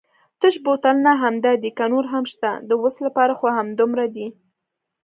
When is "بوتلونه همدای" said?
0.63-1.57